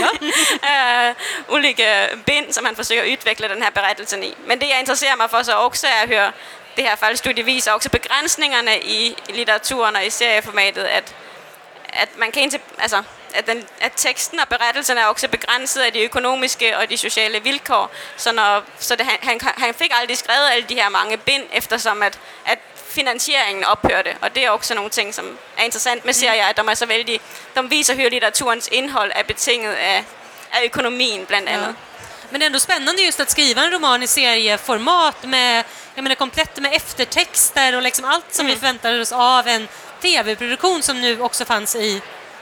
ja. 0.02 0.10
eh, 1.10 1.16
olika 1.48 2.08
bind 2.26 2.56
som 2.56 2.66
han 2.66 2.76
försöker 2.76 3.04
utveckla 3.04 3.48
den 3.48 3.62
här 3.62 3.72
berättelsen 3.72 4.24
i. 4.24 4.34
Men 4.46 4.60
det 4.60 4.66
jag 4.66 4.80
intresserar 4.80 5.18
mig 5.18 5.28
för 5.28 5.44
så 5.44 5.66
också 5.66 5.88
är 5.88 6.08
hur 6.08 6.32
det 6.76 6.84
här 6.84 6.96
fallstudie 6.96 7.44
visar 7.44 7.76
också 7.76 7.90
begränsningarna 7.90 8.76
i 8.76 9.16
litteraturen 9.28 9.96
och 9.96 10.04
i 10.04 10.12
serieformatet. 10.12 10.98
Att, 10.98 11.14
att 12.04 12.18
man 12.18 12.32
kan 12.32 12.44
inte, 12.44 12.60
alltså, 12.78 13.04
att, 13.40 13.46
den, 13.46 13.66
att 13.82 13.96
texten 13.96 14.40
och 14.40 14.48
berättelsen 14.50 14.98
är 14.98 15.10
också 15.10 15.28
begränsade 15.28 15.86
av 15.86 15.92
de 15.92 16.06
ekonomiska 16.06 16.80
och 16.80 16.88
de 16.88 16.98
sociala 16.98 17.40
villkor. 17.40 17.88
Så, 18.18 18.32
när, 18.32 18.64
så 18.80 18.96
det, 18.96 19.04
han, 19.22 19.40
han, 19.58 19.74
fick 19.74 19.92
aldrig 19.92 20.18
skrivit 20.18 20.40
alla 20.40 20.62
de 20.62 20.76
här 20.82 20.90
många 20.90 21.18
bind 21.18 21.48
eftersom 21.52 22.02
att, 22.02 22.20
att 22.46 22.60
finansieringen 22.88 23.64
upphörde. 23.64 24.18
Och 24.22 24.28
det 24.34 24.46
är 24.46 24.50
också 24.50 24.74
någonting 24.74 25.14
som 25.14 25.38
är 25.56 25.66
intressant 25.66 26.06
med 26.06 26.16
serier, 26.16 26.50
att 26.50 26.56
de, 26.56 26.70
är 26.70 26.76
så 26.76 26.86
väldigt, 26.86 27.22
de 27.54 27.68
visar 27.68 27.96
hur 27.96 28.12
litteraturens 28.12 28.68
innehåll 28.68 29.12
är 29.12 29.24
betinget 29.24 29.72
av, 29.72 30.58
av 30.58 30.64
ekonomin 30.64 31.26
bland 31.28 31.50
annat. 31.50 31.76
Men 32.30 32.40
det 32.40 32.46
är 32.46 32.48
ändå 32.48 32.60
spännande 32.60 33.02
just 33.02 33.20
att 33.20 33.30
skriva 33.30 33.64
en 33.64 33.72
roman 33.72 34.04
i 34.04 34.08
serieformat 34.08 35.24
med, 35.24 35.66
jag 35.96 36.04
menar, 36.04 36.16
komplett 36.16 36.58
med 36.58 36.74
eftertexter 36.74 37.76
och 37.76 37.82
liksom 37.82 38.06
allt 38.06 38.34
som 38.34 38.48
vi 38.48 38.56
förväntade 38.56 39.02
oss 39.02 39.12
av 39.12 39.48
en 39.48 39.68
tv-produktion 40.02 40.82
som 40.82 41.02
nu 41.02 41.22
också 41.22 41.46
fanns 41.46 41.76
i, 41.76 42.02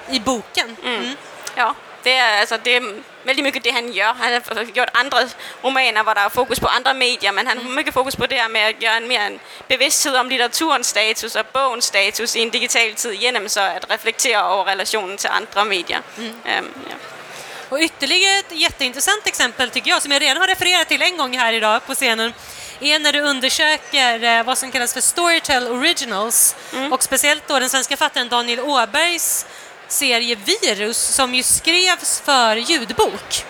i 0.09 0.19
boken. 0.19 0.77
Mm. 0.83 1.15
Ja, 1.55 1.75
det 2.03 2.13
är, 2.15 2.39
alltså, 2.39 2.57
det 2.63 2.75
är 2.75 3.01
väldigt 3.23 3.43
mycket 3.43 3.63
det 3.63 3.71
han 3.71 3.91
gör. 3.91 4.13
Han 4.13 4.57
har 4.57 4.63
gjort 4.63 4.89
andra 4.93 5.17
romaner 5.61 6.03
där 6.03 6.15
det 6.15 6.21
är 6.21 6.29
fokus 6.29 6.59
på 6.59 6.67
andra 6.67 6.93
medier, 6.93 7.31
men 7.31 7.47
han 7.47 7.57
har 7.57 7.69
mycket 7.69 7.93
fokus 7.93 8.15
på 8.15 8.27
det 8.27 8.35
här 8.35 8.49
med 8.49 8.69
att 8.69 8.81
göra 8.81 8.95
en 8.95 9.07
mer 9.07 9.19
en 9.19 9.39
bevidsthed 9.67 10.15
om 10.15 10.29
litteraturens 10.29 10.87
status 10.87 11.35
och 11.35 11.45
bogens 11.53 11.85
status 11.85 12.35
i 12.35 12.41
en 12.41 12.49
digital 12.49 12.93
tid 12.93 13.13
genom 13.13 13.49
så 13.49 13.59
att 13.59 13.89
reflektera 13.91 14.39
över 14.39 14.63
relationen 14.63 15.17
till 15.17 15.29
andra 15.29 15.63
medier. 15.65 16.01
Ehm, 16.45 16.65
ja. 16.89 17.14
Och 17.69 17.79
ytterligare 17.79 18.39
ett 18.39 18.51
jätteintressant 18.51 19.27
exempel 19.27 19.69
tycker 19.69 19.89
jag, 19.89 20.01
som 20.01 20.11
jag 20.11 20.21
redan 20.21 20.37
har 20.37 20.47
refererat 20.47 20.87
till 20.87 21.01
en 21.01 21.17
gång 21.17 21.37
här 21.37 21.53
idag 21.53 21.85
på 21.85 21.93
scenen, 21.95 22.33
är 22.79 22.99
när 22.99 23.13
du 23.13 23.19
undersöker 23.21 24.23
eh, 24.23 24.43
vad 24.43 24.57
som 24.57 24.71
kallas 24.71 24.93
för 24.93 25.01
Storytel 25.01 25.67
Originals 25.67 26.55
och 26.91 27.03
speciellt 27.03 27.47
då 27.47 27.59
den 27.59 27.69
svenska 27.69 27.97
författaren 27.97 28.29
Daniel 28.29 28.59
Åbergs 28.59 29.45
serie 29.87 30.35
Virus 30.35 30.97
som 30.97 31.35
ju 31.35 31.43
skrevs 31.43 32.19
för 32.19 32.55
ljudbok. 32.55 33.45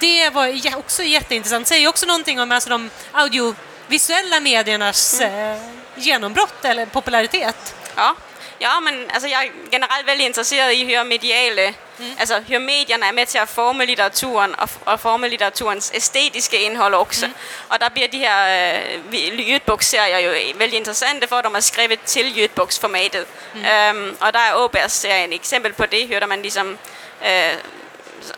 Det 0.00 0.30
var 0.30 0.76
också 0.76 1.02
jätteintressant. 1.02 1.66
Säger 1.66 1.88
också 1.88 2.06
någonting 2.06 2.40
om 2.40 2.52
alltså, 2.52 2.70
de 2.70 2.90
audiovisuella 3.12 4.40
mediernas 4.40 5.20
eh, 5.20 5.58
genombrott 5.96 6.64
eller 6.64 6.86
popularitet. 6.86 7.74
Ja. 7.96 8.16
Ja, 8.58 8.80
men 8.80 9.10
alltså, 9.10 9.28
jag 9.28 9.44
är 9.44 9.52
generellt 9.72 10.06
väldigt 10.06 10.26
intresserad 10.26 10.72
i 10.72 10.84
hur 10.84 11.04
mediala, 11.04 11.72
alltså 12.18 12.38
hur 12.38 12.58
medierna 12.58 13.06
är 13.06 13.12
med 13.12 13.28
till 13.28 13.40
att 13.40 13.50
forma 13.50 13.84
litteraturen 13.84 14.54
och, 14.54 14.70
och 14.84 15.00
forma 15.00 15.26
litteraturens 15.26 15.92
estetiska 15.94 16.56
innehåll 16.56 16.94
också. 16.94 17.26
Och 17.68 17.78
där 17.78 17.90
blir 17.90 18.08
de 18.08 18.18
här 18.18 18.74
äh, 19.12 19.40
ljudboksserier 19.40 20.18
ju 20.18 20.52
väldigt 20.52 20.78
intressanta 20.78 21.26
för 21.26 21.36
att 21.36 21.44
de 21.44 21.54
har 21.54 21.60
skrivit 21.60 22.04
till 22.04 22.36
ljudboksformatet. 22.36 23.28
Ehm, 23.64 24.16
och 24.20 24.32
där 24.32 24.50
är 24.50 24.64
Åbergs-serien 24.64 25.32
ett 25.32 25.40
exempel 25.40 25.72
på 25.72 25.86
det, 25.86 26.06
hur 26.06 26.26
man 26.26 26.42
liksom 26.42 26.78
äh, 27.20 27.56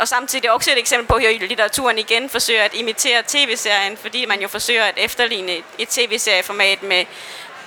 och 0.00 0.08
samtidigt 0.08 0.50
också 0.50 0.70
ett 0.70 0.78
exempel 0.78 1.06
på 1.06 1.18
hur 1.18 1.48
litteraturen 1.48 1.98
igen 1.98 2.28
försöker 2.28 2.66
att 2.66 2.74
imitera 2.74 3.22
tv-serien, 3.22 3.96
fordi 3.96 4.26
man 4.26 4.40
ju 4.40 4.48
försöker 4.48 4.88
att 4.88 4.98
efterligne 4.98 5.62
ett 5.78 5.88
tv-serieformat 5.88 6.82
med, 6.82 7.06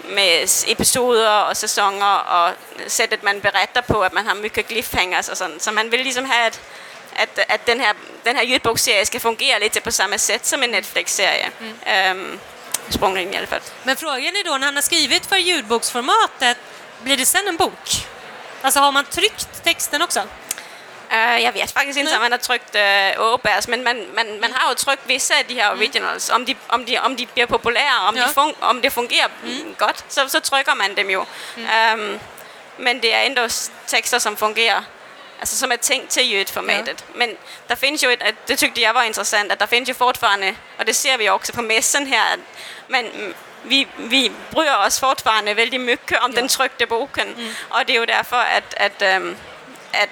med 0.09 0.49
episoder 0.67 1.49
och 1.49 1.57
säsonger 1.57 2.19
och 2.19 2.53
sättet 2.91 3.23
man 3.23 3.39
berättar 3.39 3.81
på, 3.81 4.03
att 4.03 4.13
man 4.13 4.27
har 4.27 4.35
mycket 4.35 4.67
cliffhangers 4.67 5.29
och 5.29 5.37
sånt. 5.37 5.61
Så 5.61 5.71
man 5.71 5.89
vill 5.89 6.03
liksom 6.03 6.25
ha 6.25 6.47
ett, 6.47 6.59
att, 7.15 7.51
att 7.51 7.65
den, 7.65 7.79
här, 7.79 7.95
den 8.23 8.35
här 8.35 8.43
ljudbokserien 8.43 9.05
ska 9.05 9.19
fungera 9.19 9.59
lite 9.59 9.81
på 9.81 9.91
samma 9.91 10.17
sätt 10.17 10.45
som 10.45 10.63
en 10.63 10.71
Netflix-serie. 10.71 11.49
Mm. 11.85 12.39
Sprungningen 12.89 13.33
i 13.33 13.37
alla 13.37 13.47
fall. 13.47 13.59
Men 13.83 13.95
frågan 13.95 14.35
är 14.35 14.43
då, 14.43 14.57
när 14.57 14.65
han 14.65 14.75
har 14.75 14.81
skrivit 14.81 15.25
för 15.25 15.37
ljudboksformatet, 15.37 16.57
blir 17.03 17.17
det 17.17 17.25
sen 17.25 17.47
en 17.47 17.57
bok? 17.57 18.05
Alltså 18.61 18.79
har 18.79 18.91
man 18.91 19.05
tryckt 19.05 19.63
texten 19.63 20.01
också? 20.01 20.23
Uh, 21.11 21.39
jag 21.43 21.51
vet 21.51 21.71
faktiskt 21.71 21.99
inte 21.99 22.11
Nej. 22.11 22.17
om 22.17 22.21
man 22.23 22.31
har 22.31 22.39
tryckt 22.39 22.75
uh, 22.75 23.33
Åbergs, 23.33 23.67
men 23.67 23.83
man, 23.83 24.05
man, 24.15 24.39
man 24.39 24.53
har 24.53 24.69
ju 24.69 24.75
tryckt 24.75 25.01
vissa 25.05 25.37
av 25.39 25.43
de 25.47 25.53
här 25.53 25.71
originals. 25.73 26.29
Om 26.29 26.45
de, 26.45 26.55
om 26.67 26.85
de, 26.85 26.99
om 26.99 27.15
de 27.15 27.27
blir 27.33 27.45
populära, 27.45 28.09
om, 28.09 28.17
Ja. 28.17 28.25
de 28.25 28.33
fun, 28.33 28.53
om 28.59 28.81
det 28.81 28.89
fungerar 28.89 29.29
mm. 29.43 29.75
gott, 29.77 30.03
så, 30.07 30.29
så 30.29 30.39
trycker 30.39 30.75
man 30.75 30.95
dem 30.95 31.09
ju. 31.09 31.17
Um, 31.57 32.19
men 32.77 32.99
det 32.99 33.13
är 33.13 33.25
ändå 33.25 33.41
s- 33.41 33.71
texter 33.85 34.19
som 34.19 34.35
fungerar, 34.35 34.83
alltså 35.39 35.55
som 35.55 35.71
är 35.71 35.77
tänkt 35.77 36.09
till 36.11 36.23
ljudformatet. 36.25 37.03
Men 37.15 37.37
det 37.67 37.75
finns 37.75 38.03
ju, 38.03 38.13
ett, 38.13 38.21
ett, 38.21 38.35
det 38.45 38.55
tyckte 38.55 38.81
jag 38.81 38.93
var 38.93 39.03
intressant, 39.03 39.51
att 39.51 39.59
det 39.59 39.67
finns 39.67 39.89
ju 39.89 39.93
fortfarande, 39.93 40.55
och 40.77 40.85
det 40.85 40.93
ser 40.93 41.17
vi 41.17 41.29
också 41.29 41.53
på 41.53 41.61
mässan 41.61 42.05
här, 42.05 42.33
att 42.33 42.39
men 42.87 43.05
mm, 43.05 43.33
vi, 43.63 43.87
vi 43.97 44.31
bryr 44.49 44.85
oss 44.87 44.99
fortfarande 44.99 45.53
väldigt 45.53 45.81
mycket 45.81 46.23
om 46.23 46.31
den 46.31 46.47
tryckta 46.47 46.85
boken. 46.85 47.55
Och 47.69 47.85
det 47.85 47.95
är 47.95 47.99
ju 47.99 48.05
därför 48.05 48.39
att, 48.39 48.73
att, 48.73 49.01
um, 49.01 49.35
att 49.91 50.09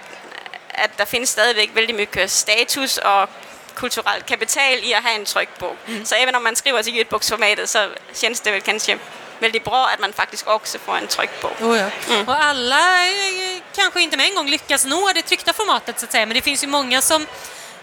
at 0.84 0.98
der 0.98 1.06
findes 1.06 1.30
stadigvæk 1.30 1.70
vældig 1.74 1.96
mycket 1.96 2.32
status 2.32 2.98
og 2.98 3.30
kulturelt 3.76 4.26
kapital 4.26 4.84
i 4.84 4.92
at 4.92 5.04
have 5.04 5.16
en 5.16 5.26
trykt 5.26 5.60
bog. 5.60 5.76
Mm. 5.88 6.06
Så 6.06 6.16
även 6.16 6.36
om 6.36 6.42
man 6.44 6.56
skriver 6.56 6.82
til 6.82 6.94
ljudboksformatet, 6.94 7.70
så 7.70 7.88
känns 8.14 8.42
det 8.42 8.52
väl 8.52 8.62
kanske 8.62 8.98
väldigt 9.40 9.64
bra 9.64 9.88
att 9.88 10.00
man 10.00 10.14
faktiskt 10.14 10.48
också 10.48 10.80
får 10.80 10.98
en 10.98 11.08
tryckt 11.08 11.42
bok. 11.42 11.62
Oh 11.62 11.78
ja. 11.78 11.90
Och 12.28 12.44
alla 12.44 13.06
eh, 13.06 13.62
kanske 13.76 14.02
inte 14.02 14.18
med 14.18 14.26
en 14.26 14.36
gång 14.36 14.50
lyckas 14.50 14.86
nå 14.86 15.12
det 15.16 15.22
tryckta 15.22 15.54
formatet 15.54 16.00
så 16.00 16.06
att 16.06 16.12
säga, 16.12 16.26
men 16.26 16.36
det 16.36 16.42
finns 16.42 16.64
ju 16.64 16.68
många 16.68 17.02
som 17.02 17.26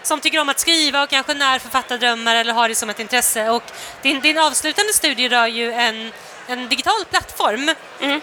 som 0.03 0.19
tycker 0.19 0.39
om 0.39 0.49
att 0.49 0.59
skriva 0.59 1.03
och 1.03 1.09
kanske 1.09 1.33
när 1.33 1.59
författardrömmar 1.59 2.35
eller 2.35 2.53
har 2.53 2.69
det 2.69 2.75
som 2.75 2.89
ett 2.89 2.99
intresse. 2.99 3.49
Och 3.49 3.63
din, 4.01 4.21
din 4.21 4.37
avslutande 4.37 4.93
studie 4.93 5.29
rör 5.29 5.47
ju 5.47 5.73
en, 5.73 6.11
en 6.47 6.69
digital 6.69 7.05
plattform, 7.09 7.71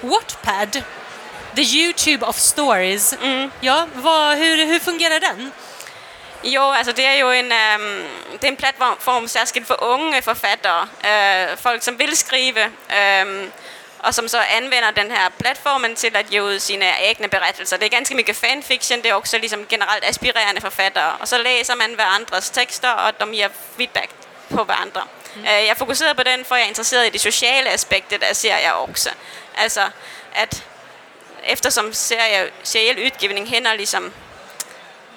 Wattpad, 0.01 0.83
the 1.57 1.65
YouTube 1.65 2.27
of 2.27 2.39
stories. 2.39 3.15
Ja, 3.63 3.87
vad, 3.95 4.37
hur, 4.37 4.67
hur 4.67 4.79
fungerar 4.79 5.19
den? 5.19 5.53
Jo, 6.45 6.73
altså 6.73 6.93
det 6.93 7.07
er 7.07 7.13
jo 7.13 7.31
en, 7.31 7.53
øhm, 7.53 8.07
det 8.33 8.45
er 8.45 8.49
en 8.49 8.57
platform 8.57 9.29
særskilt 9.29 9.67
for 9.67 9.83
unge 9.83 10.23
forfattere, 10.23 10.89
øh, 11.05 11.57
folk 11.59 11.83
som 11.83 11.99
vil 11.99 12.17
skrive, 12.17 12.65
øhm, 12.99 13.53
og 13.99 14.15
som 14.15 14.29
så 14.29 14.39
anvender 14.39 14.91
den 14.91 15.11
her 15.11 15.29
platformen 15.39 15.97
til 15.97 16.17
at 16.17 16.27
give 16.27 16.43
ud 16.43 16.59
sine 16.59 16.85
egne 16.85 17.29
berettelser. 17.29 17.77
Det 17.77 17.87
er 17.87 17.91
ganske 17.91 18.15
mycket 18.15 18.37
fanfiction, 18.37 19.03
det 19.03 19.11
er 19.11 19.15
også 19.15 19.39
ligesom 19.39 19.67
generelt 19.67 20.05
aspirerende 20.05 20.61
forfattere, 20.61 21.13
og 21.21 21.29
så 21.29 21.39
læser 21.39 21.75
man 21.75 21.95
hverandres 21.95 22.51
tekster, 22.51 22.91
og 22.91 23.21
de 23.21 23.33
giver 23.33 23.49
feedback 23.77 24.11
på 24.51 24.65
hverandre. 24.65 25.03
Mm. 25.37 25.45
Jeg 25.45 25.77
fokuserede 25.77 26.15
på 26.15 26.23
den, 26.23 26.45
for 26.45 26.55
jeg 26.55 26.65
er 26.65 26.69
interesseret 26.69 27.07
i 27.07 27.11
det 27.11 27.21
sociale 27.21 27.71
aspektet 27.71 28.23
af 28.23 28.37
serier 28.37 28.73
også. 28.73 29.11
Altså, 29.57 29.81
at 30.35 30.65
eftersom 31.47 31.93
serie, 31.93 32.51
seriel 32.63 33.05
udgivning 33.05 33.49
hænder 33.49 33.75
ligesom 33.75 34.13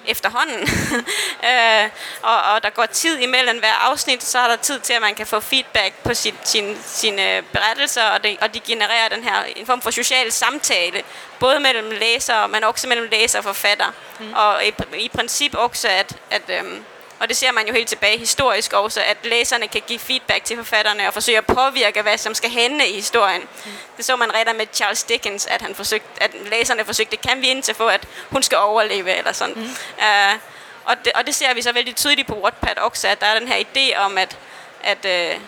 efterhånden, 0.08 0.60
øh, 1.48 1.90
og, 2.22 2.42
og 2.42 2.62
der 2.62 2.70
går 2.70 2.86
tid 2.86 3.18
imellem 3.18 3.58
hver 3.58 3.72
afsnit, 3.72 4.24
så 4.24 4.38
er 4.38 4.48
der 4.48 4.56
tid 4.56 4.80
til, 4.80 4.92
at 4.92 5.02
man 5.02 5.14
kan 5.14 5.26
få 5.26 5.40
feedback 5.40 5.94
på 6.04 6.14
sit, 6.14 6.34
sin, 6.44 6.78
sine 6.84 7.42
berettelser, 7.52 8.04
og, 8.04 8.24
det, 8.24 8.38
og 8.40 8.54
de 8.54 8.60
genererer 8.60 9.08
den 9.08 9.24
her 9.24 9.42
en 9.56 9.66
form 9.66 9.82
for 9.82 9.90
social 9.90 10.32
samtale, 10.32 11.02
både 11.38 11.60
mellem 11.60 11.90
læsere, 11.90 12.48
men 12.48 12.64
også 12.64 12.88
mellem 12.88 13.08
læser 13.10 13.38
og 13.38 13.44
forfatter. 13.44 13.92
Mm. 14.20 14.32
Og 14.34 14.66
i, 14.66 14.72
i 14.98 15.08
princip 15.08 15.54
også, 15.54 15.88
at, 15.88 16.16
at 16.30 16.42
øhm, 16.48 16.84
og 17.18 17.28
det 17.28 17.36
ser 17.36 17.52
man 17.52 17.66
jo 17.66 17.72
helt 17.72 17.88
tilbage 17.88 18.18
historisk 18.18 18.72
også, 18.72 19.00
at 19.00 19.16
læserne 19.22 19.68
kan 19.68 19.82
give 19.86 19.98
feedback 19.98 20.44
til 20.44 20.56
forfatterne 20.56 21.06
og 21.08 21.14
forsøge 21.14 21.38
at 21.38 21.46
påvirke, 21.46 22.02
hvad 22.02 22.18
som 22.18 22.34
skal 22.34 22.50
hænde 22.50 22.86
i 22.86 22.94
historien. 22.94 23.40
Mm. 23.40 23.70
Det 23.96 24.04
så 24.04 24.16
man 24.16 24.34
redan 24.34 24.56
med 24.56 24.66
Charles 24.72 25.02
Dickens, 25.02 25.46
at, 25.46 25.62
han 25.62 25.74
forsøgte, 25.74 26.22
at 26.22 26.30
læserne 26.50 26.84
forsøgte, 26.84 27.16
kan 27.16 27.42
vi 27.42 27.46
indtil 27.46 27.74
for, 27.74 27.88
at 27.88 28.08
hun 28.30 28.42
skal 28.42 28.58
overleve, 28.58 29.18
eller 29.18 29.32
sådan. 29.32 29.54
Mm. 29.54 29.62
Uh, 29.98 30.38
og, 30.84 30.96
det, 31.04 31.12
og 31.14 31.26
det 31.26 31.34
ser 31.34 31.54
vi 31.54 31.62
så 31.62 31.72
vældig 31.72 31.96
tydeligt 31.96 32.28
på 32.28 32.34
Wattpad 32.34 32.78
også, 32.78 33.08
at 33.08 33.20
der 33.20 33.26
er 33.26 33.38
den 33.38 33.48
her 33.48 33.64
idé 33.64 33.98
om, 33.98 34.18
at, 34.18 34.36
at, 34.84 35.04
uh, 35.04 35.40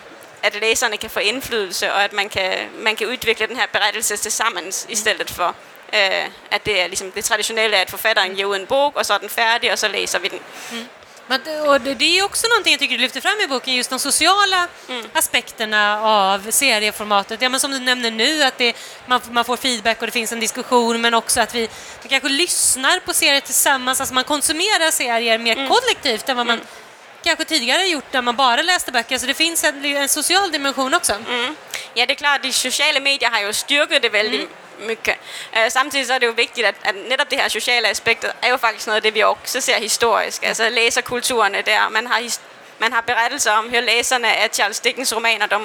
at 0.43 0.55
læserne 0.61 0.97
kan 0.97 1.09
få 1.09 1.19
indflydelse, 1.19 1.93
og 1.93 2.03
at 2.03 2.13
man 2.13 2.29
kan, 2.29 2.69
man 2.77 2.95
kan 2.95 3.07
udvikle 3.07 3.47
den 3.47 3.55
her 3.55 3.65
berettelse 3.65 4.17
til 4.17 4.31
sammen, 4.31 4.63
mm. 4.63 4.71
i 4.89 4.95
stedet 4.95 5.31
for, 5.31 5.55
uh, 5.93 6.25
at 6.51 6.65
det 6.65 6.81
er 6.81 6.87
ligesom 6.87 7.11
det 7.11 7.25
traditionelle, 7.25 7.77
at 7.77 7.89
forfatteren 7.89 8.35
giver 8.35 8.47
ud 8.47 8.55
en 8.55 8.67
bog, 8.67 8.91
og 8.95 9.05
så 9.05 9.13
er 9.13 9.17
den 9.17 9.29
færdig, 9.29 9.71
og 9.71 9.79
så 9.79 9.87
læser 9.87 10.19
vi 10.19 10.27
den. 10.27 10.39
Men, 10.71 10.89
och 11.67 11.81
det 11.81 12.19
är 12.19 12.23
också 12.23 12.47
någonting 12.47 12.73
jag 12.73 12.79
tycker 12.79 12.95
du 12.97 13.01
lyfter 13.01 13.21
fram 13.21 13.39
i 13.43 13.47
boken, 13.47 13.75
just 13.75 13.89
de 13.89 13.99
sociala 13.99 14.67
aspekterna 15.13 16.01
av 16.01 16.51
serieformatet. 16.51 17.41
Ja, 17.41 17.49
men 17.49 17.59
som 17.59 17.71
du 17.71 17.79
nämner 17.79 18.11
nu, 18.11 18.43
att 18.43 18.57
det, 18.57 18.75
man, 19.07 19.21
man 19.31 19.45
får 19.45 19.57
feedback 19.57 19.99
och 19.99 20.07
det 20.07 20.11
finns 20.11 20.31
en 20.31 20.39
diskussion, 20.39 21.01
men 21.01 21.13
också 21.13 21.41
att 21.41 21.55
vi, 21.55 21.69
vi 22.03 22.09
kanske 22.09 22.29
lyssnar 22.29 22.99
på 22.99 23.13
serier 23.13 23.41
tillsammans, 23.41 23.99
alltså 23.99 24.13
man 24.13 24.23
konsumerar 24.23 24.91
serier 24.91 25.37
mer 25.37 25.67
kollektivt 25.67 26.29
än 26.29 26.37
vad 26.37 26.47
man 26.47 26.61
kanske 27.23 27.45
tidigare 27.45 27.85
gjort 27.85 28.13
när 28.13 28.21
man 28.21 28.35
bara 28.35 28.61
läste 28.61 28.91
böcker. 28.91 29.17
Så 29.17 29.25
det 29.25 29.33
finns 29.33 29.63
en, 29.63 29.85
en 29.85 30.09
social 30.09 30.51
dimension 30.51 30.93
också. 30.93 31.13
Mm. 31.13 31.55
Ja, 31.93 32.05
det 32.05 32.13
är 32.13 32.15
klart, 32.15 32.43
de 32.43 32.51
sociala 32.51 32.99
medier 32.99 33.31
har 33.31 33.41
ju 33.41 33.53
styrket 33.53 34.01
det 34.01 34.09
väldigt 34.09 34.49
mycket. 34.81 35.15
Øh, 35.57 35.65
uh, 35.65 35.71
samtidigt 35.71 36.07
så 36.07 36.13
är 36.13 36.19
det 36.19 36.25
ju 36.25 36.33
viktigt, 36.33 36.65
att, 36.65 36.75
att 36.83 36.95
netop 36.95 37.29
det 37.29 37.35
här 37.37 37.49
sociala 37.49 37.89
aspektet 37.89 38.31
är 38.41 38.47
ju 38.47 38.57
faktiskt 38.57 38.87
noget 38.87 38.95
af 38.97 39.01
det, 39.03 39.11
vi 39.13 39.23
också 39.23 39.61
ser 39.61 39.79
historisk. 39.79 40.43
Altså 40.43 40.69
læserkulturen 40.69 41.55
er 41.55 41.61
der. 41.61 41.89
Man 41.89 42.07
har, 42.07 42.19
his- 42.19 42.39
man 42.79 42.93
har 42.93 43.01
berettelser 43.01 43.51
om, 43.51 43.69
hur 43.69 43.81
læserne 43.81 44.27
af 44.35 44.49
Charles 44.53 44.79
Dickens 44.79 45.15
romaner, 45.15 45.45
de 45.45 45.59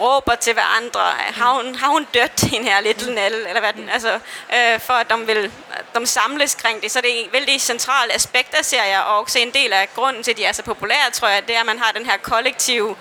råber 0.00 0.34
til 0.34 0.52
hverandre, 0.52 1.00
har 1.34 1.52
hun, 1.52 1.74
har 1.74 1.88
hun 1.88 2.06
dødt, 2.14 2.40
hende 2.40 2.70
her 2.70 2.80
Little 2.80 3.14
Nell, 3.14 3.34
eller 3.34 3.60
hvad 3.60 3.72
den, 3.72 3.88
altså, 3.88 4.18
øh, 4.54 4.80
for 4.80 4.92
at 4.92 5.10
de 5.10 5.26
vil 5.26 5.52
de 5.98 6.06
samles 6.06 6.54
kring 6.54 6.82
det. 6.82 6.90
Så 6.90 7.00
det 7.00 7.20
er 7.20 7.24
en 7.24 7.32
vældig 7.32 7.60
central 7.60 8.10
aspekt 8.10 8.54
af 8.54 8.64
serier, 8.64 9.00
og 9.00 9.20
også 9.20 9.38
en 9.38 9.50
del 9.50 9.72
af 9.72 9.88
grunden 9.94 10.22
til, 10.22 10.30
at 10.30 10.36
de 10.36 10.44
er 10.44 10.52
så 10.52 10.62
populære, 10.62 11.10
tror 11.12 11.28
jeg, 11.28 11.48
det 11.48 11.56
er, 11.56 11.60
at 11.60 11.66
man 11.66 11.78
har 11.78 11.92
den 11.92 12.06
her 12.06 12.16
kollektive 12.16 12.96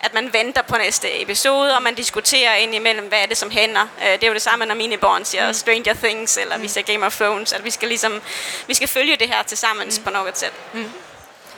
at 0.00 0.14
man 0.14 0.32
venter 0.32 0.62
på 0.62 0.76
næste 0.76 1.22
episode, 1.22 1.76
og 1.76 1.82
man 1.82 1.94
diskuterer 1.94 2.54
ind 2.54 2.74
imellem, 2.74 3.08
hvad 3.08 3.18
er 3.22 3.26
det, 3.26 3.36
som 3.36 3.50
hænder. 3.50 3.82
Øh, 4.02 4.12
Det 4.12 4.22
er 4.24 4.28
jo 4.28 4.34
det 4.34 4.42
samme, 4.42 4.66
når 4.66 4.74
mine 4.74 4.96
børn 4.96 5.24
siger 5.24 5.52
Stranger 5.52 5.94
Things, 5.94 6.36
eller 6.36 6.58
vi 6.58 6.68
ser 6.68 6.82
Game 6.82 7.06
of 7.06 7.16
Thrones, 7.16 7.52
at 7.52 7.64
vi 7.64 7.70
skal, 7.70 7.88
ligesom, 7.88 8.22
vi 8.66 8.74
skal 8.74 8.88
følge 8.88 9.16
det 9.16 9.28
her 9.28 9.42
til 9.42 9.58
sammen 9.58 9.90
på 10.04 10.10
noget 10.10 10.38
sæt. 10.38 10.52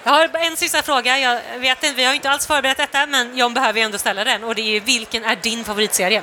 Jag 0.04 0.12
har 0.12 0.28
en 0.50 0.56
sista 0.56 0.82
fråga. 0.82 1.16
Jag 1.18 1.40
vet 1.58 1.82
inte, 1.84 1.96
vi 1.96 2.02
har 2.04 2.14
inte 2.14 2.28
alls 2.30 2.46
förberett 2.46 2.78
detta, 2.78 3.06
men 3.06 3.36
John 3.36 3.54
behöver 3.54 3.80
ändå 3.80 3.98
ställa 3.98 4.24
den. 4.24 4.44
Och 4.44 4.54
det 4.54 4.76
är 4.76 4.80
vilken 4.80 5.24
är 5.24 5.36
din 5.36 5.64
favoritserie? 5.64 6.22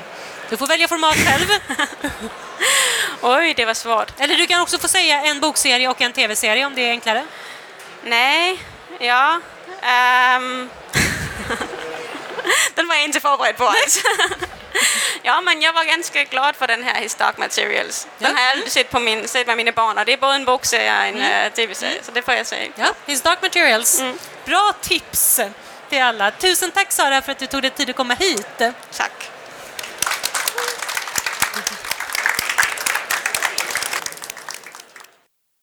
Du 0.50 0.58
får 0.58 0.68
välja 0.68 0.88
format 0.88 1.16
själv. 1.16 1.48
Oj, 3.22 3.54
det 3.54 3.66
var 3.66 3.74
svårt. 3.74 4.20
Eller 4.20 4.36
du 4.36 4.48
kan 4.48 4.62
också 4.62 4.78
få 4.78 4.88
säga 4.88 5.22
en 5.22 5.40
bokserie 5.40 5.90
och 5.90 6.02
en 6.02 6.14
tv-serie 6.14 6.66
om 6.66 6.76
det 6.76 6.82
är 6.82 6.90
enklare. 6.92 7.26
Nej, 8.04 8.60
ja. 9.00 9.40
Um, 10.38 10.70
den 12.78 12.88
var 12.88 12.96
jeg 12.96 13.04
inte 13.04 13.20
förberedd 13.20 13.58
på 13.58 13.74
ja, 15.24 15.42
men 15.42 15.62
jag 15.62 15.74
var 15.74 15.84
ganska 15.84 16.24
glad 16.24 16.56
för 16.56 16.68
den 16.68 16.84
här 16.84 17.02
His 17.02 17.16
Dark 17.16 17.38
Materials. 17.38 18.08
Den 18.18 18.32
Ja. 18.32 18.38
har 18.38 18.44
jag 18.44 18.52
aldrig 18.52 18.72
sett, 18.72 18.90
på 18.92 19.00
min, 19.00 19.28
sett 19.28 19.48
med 19.48 19.58
mina 19.58 19.72
barn, 19.72 19.98
och 19.98 20.06
det 20.06 20.14
är 20.14 20.18
både 20.18 20.36
en 20.36 20.46
bokserie 20.46 20.98
och 21.00 21.06
en 21.06 21.22
mm. 21.22 21.52
tv-serie, 21.52 22.00
så 22.04 22.12
det 22.12 22.22
får 22.22 22.34
jag 22.34 22.46
säga. 22.46 22.72
Ja, 22.76 22.88
His 23.06 23.22
Dark 23.22 23.42
Materials. 23.42 24.04
Bra 24.46 24.74
tips 24.82 25.40
till 25.90 26.02
alla. 26.02 26.32
Tusen 26.32 26.72
tack 26.72 26.92
Sara 26.92 27.22
för 27.22 27.32
att 27.32 27.40
du 27.40 27.48
tog 27.48 27.62
dig 27.62 27.72
tid 27.72 27.90
att 27.90 27.96
komma 27.96 28.14
hit. 28.14 28.62
Tack. 28.98 29.32